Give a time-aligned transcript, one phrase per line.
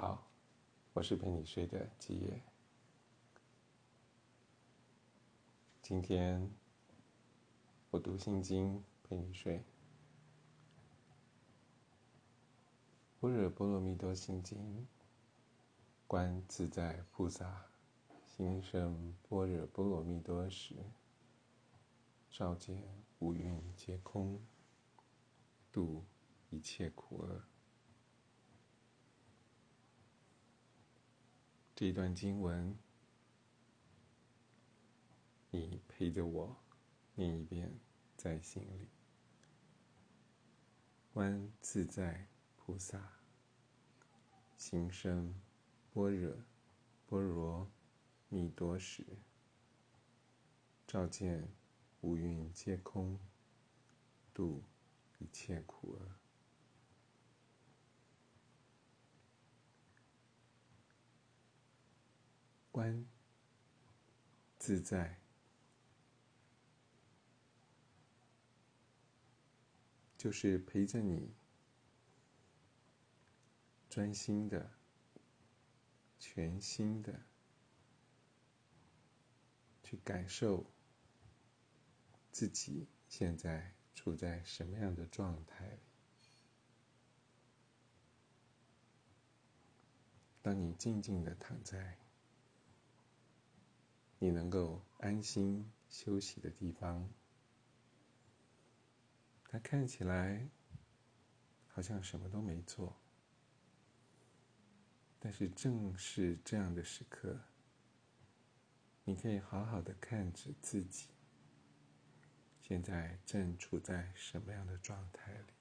[0.00, 0.22] 好，
[0.92, 2.40] 我是陪你睡的基业。
[5.82, 6.48] 今天
[7.90, 9.58] 我读心经陪你睡，
[13.18, 14.56] 《般若波罗蜜多心经》，
[16.06, 17.66] 观自在菩萨
[18.24, 20.76] 心生般若波罗蜜多时，
[22.30, 22.84] 照见
[23.18, 24.40] 五蕴皆空，
[25.72, 26.04] 度
[26.50, 27.42] 一切苦厄。
[31.80, 32.76] 这段经文，
[35.52, 36.56] 你陪着我
[37.14, 37.72] 念一遍，
[38.16, 38.88] 在心里。
[41.12, 43.00] 观自在菩萨
[44.56, 45.32] 行深
[45.94, 46.34] 般若
[47.06, 47.70] 波罗
[48.28, 49.06] 蜜多时，
[50.84, 51.48] 照见
[52.00, 53.20] 五蕴皆空，
[54.34, 54.64] 度
[55.20, 56.27] 一切苦厄。
[62.78, 63.04] 观
[64.56, 65.18] 自在，
[70.16, 71.34] 就是陪着你，
[73.90, 74.70] 专心的、
[76.20, 77.22] 全心的
[79.82, 80.64] 去感受
[82.30, 85.80] 自己现在处在什么样的状态。
[90.40, 91.98] 当你静静的躺在。
[94.20, 97.08] 你能够安心休息的地方，
[99.44, 100.48] 它看起来
[101.68, 102.96] 好像什么都没做，
[105.20, 107.38] 但是正是这样的时刻，
[109.04, 111.06] 你可以好好的看着自己，
[112.60, 115.52] 现在正处在什么样的状态里，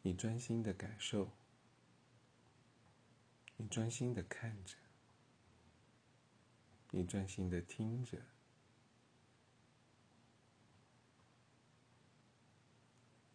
[0.00, 1.30] 你专心的感受，
[3.58, 4.74] 你专心的看着。
[6.96, 8.22] 你专心的听着，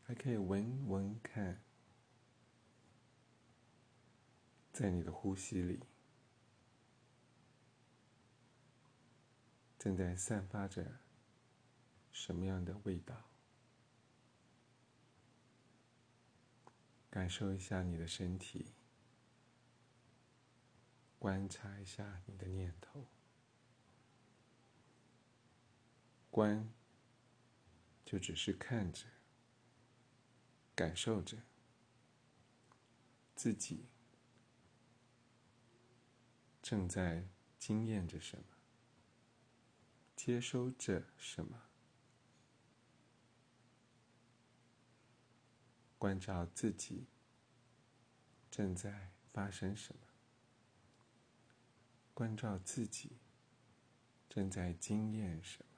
[0.01, 1.61] 还可以闻闻看，
[4.73, 5.83] 在你的呼吸里，
[9.77, 10.99] 正在散发着
[12.11, 13.29] 什么样的味道？
[17.11, 18.73] 感受一下你的身体，
[21.19, 23.05] 观察一下你的念头。
[26.31, 26.71] 观，
[28.05, 29.05] 就只是看着、
[30.73, 31.37] 感受着
[33.35, 33.85] 自己
[36.61, 37.27] 正在
[37.59, 38.45] 经验着什么，
[40.15, 41.63] 接收着什么，
[45.97, 47.07] 关照自己
[48.49, 50.07] 正在发生什么，
[52.13, 53.17] 关照自己
[54.29, 55.70] 正在经验什么。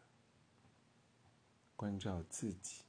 [1.83, 2.85] 关照自己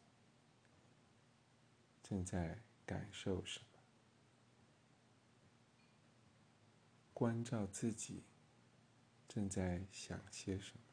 [2.00, 3.80] 正在感受什么，
[7.12, 8.22] 关照自己
[9.26, 10.84] 正在想些什么，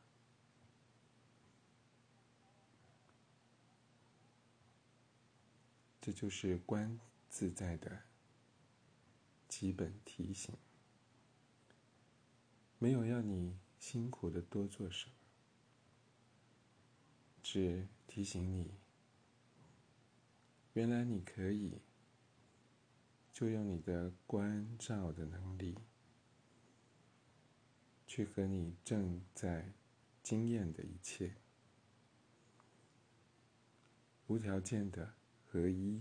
[6.02, 8.02] 这就是观自在的
[9.48, 10.58] 基本提醒。
[12.80, 15.21] 没有要你辛苦的多做什么。
[17.54, 18.72] 是提醒你，
[20.72, 21.82] 原来你可以
[23.34, 25.78] 就用你的关照的能力，
[28.08, 29.74] 去和你正在
[30.24, 31.36] 经验的一切
[34.28, 36.00] 无条件的合一，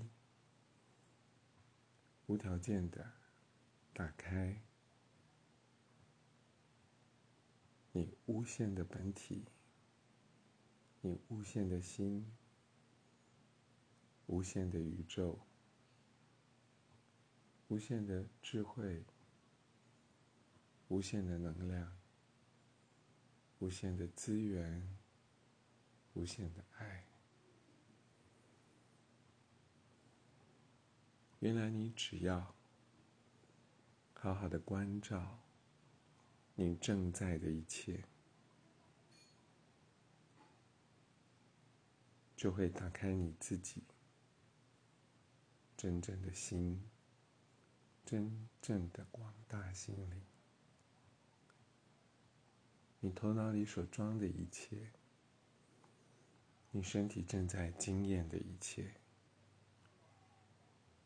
[2.28, 3.10] 无条件的
[3.93, 4.62] 打开
[7.91, 9.47] 你无限的本体。
[11.03, 12.31] 你无限的心，
[14.27, 15.39] 无限的宇宙，
[17.69, 19.03] 无限的智慧，
[20.89, 21.97] 无限的能量，
[23.60, 24.97] 无限的资源，
[26.13, 27.07] 无限的爱。
[31.39, 32.54] 原来你只要
[34.13, 35.39] 好好的关照
[36.54, 38.04] 你正在的一切。
[42.41, 43.83] 就会打开你自己
[45.77, 46.83] 真正的心，
[48.07, 50.22] 真正的广大心灵。
[53.01, 54.91] 你头脑里所装的一切，
[56.71, 58.95] 你身体正在经验的一切，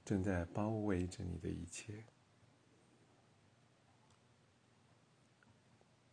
[0.04, 2.04] 正在包围着你的一切，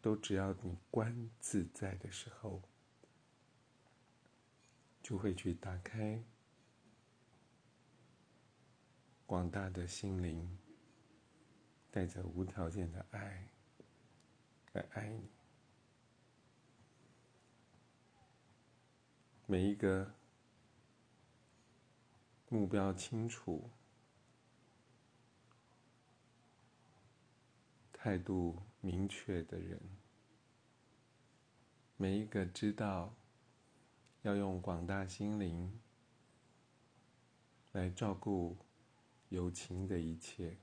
[0.01, 2.63] 都只要你观自在的时候，
[5.01, 6.23] 就会去打开
[9.25, 10.57] 广大的心灵，
[11.89, 13.49] 带着无条件的爱
[14.73, 15.29] 来爱你。
[19.45, 20.13] 每一个
[22.49, 23.69] 目标清楚。
[28.03, 29.79] 态度明确的人，
[31.97, 33.13] 每一个知道
[34.23, 35.79] 要用广大心灵
[37.71, 38.57] 来照顾
[39.29, 40.57] 有情的一切，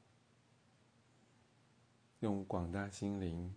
[2.20, 3.54] 用广大心灵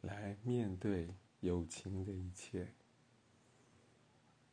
[0.00, 2.74] 来面对有情的一切，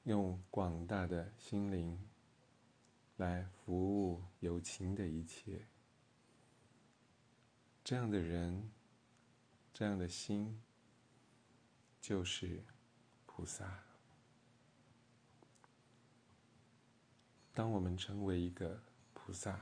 [0.04, 1.98] 用广大的心灵
[3.18, 5.66] 来服务有情的一切。
[7.84, 8.70] 这样的人，
[9.74, 10.62] 这样的心，
[12.00, 12.64] 就是
[13.40, 13.86] 菩萨。
[17.54, 18.84] 当我们成为一个
[19.14, 19.58] 菩萨，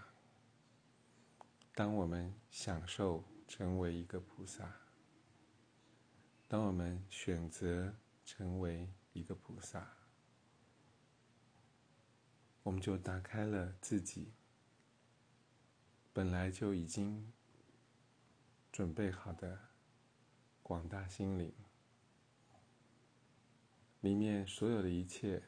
[1.75, 4.67] 当我们享受成为一个菩萨，
[6.47, 7.93] 当我们选择
[8.25, 9.87] 成为一个菩萨，
[12.63, 14.33] 我们就打开了自己
[16.11, 17.31] 本来就已经。
[18.71, 19.59] 准备好的
[20.61, 21.51] 广大心灵，
[24.01, 25.43] 里面所有的一切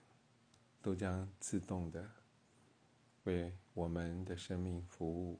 [0.81, 2.09] 都将自动的
[3.23, 5.39] 为我们的生命服务，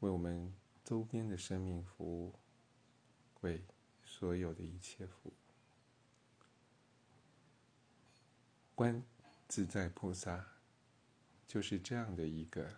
[0.00, 0.52] 为我们
[0.84, 2.34] 周边的生命服务，
[3.40, 3.64] 为
[4.04, 5.32] 所有的一切服务。
[8.74, 9.02] 观
[9.48, 10.46] 自在菩萨
[11.46, 12.68] 就是这样的一个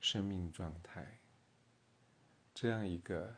[0.00, 1.20] 生命状态。
[2.52, 3.36] 这样一个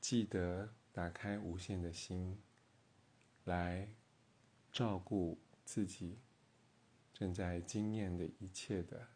[0.00, 2.38] 记得打开无限的心，
[3.46, 3.88] 来
[4.70, 6.18] 照顾自己
[7.12, 9.08] 正在经验的一切的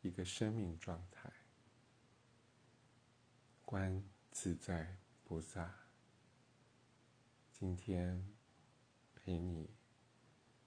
[0.00, 1.32] 一个生命状态，
[3.64, 5.74] 观自在菩萨，
[7.52, 8.32] 今天
[9.14, 9.70] 陪你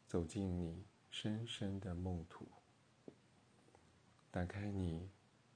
[0.08, 2.48] 走进你深深的梦土，
[4.30, 5.10] 打开你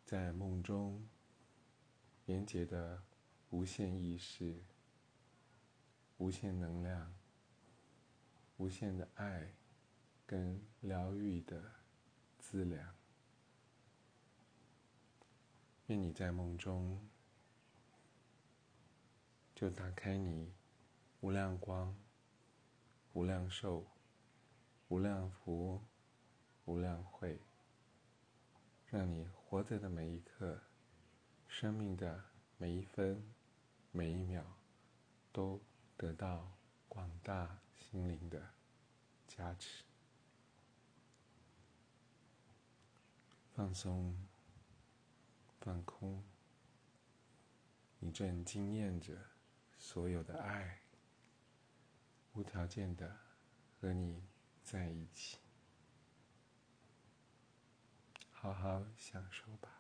[0.06, 1.06] 在梦中。
[2.26, 3.02] 连接的
[3.50, 4.64] 无限意识、
[6.20, 7.14] 无限能量、
[8.58, 9.54] 无限的爱
[10.26, 11.64] 跟疗愈的
[12.38, 12.96] 资粮。
[15.88, 17.10] 愿你在梦中
[19.56, 20.54] 就打开你
[21.22, 21.96] 无量光、
[23.14, 23.88] 无量寿、
[24.90, 25.82] 无量福、
[26.66, 27.40] 无量慧，
[28.88, 30.62] 让你活着的每一刻。
[31.48, 32.24] 生命的
[32.58, 33.24] 每一分、
[33.92, 34.44] 每一秒，
[35.32, 35.60] 都
[36.00, 36.58] 得到
[36.88, 38.54] 广大心灵的
[39.28, 39.84] 加持。
[43.54, 44.18] 放松、
[45.60, 46.24] 放空，
[48.00, 49.14] 你正经验着
[49.78, 50.80] 所有的爱，
[52.32, 53.20] 无条件的
[53.82, 54.24] 和你
[54.64, 55.38] 在一起，
[58.32, 59.79] 好好享受吧。